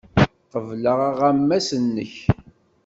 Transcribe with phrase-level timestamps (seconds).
[0.51, 2.15] Qebleɣ aɣawas-nnek.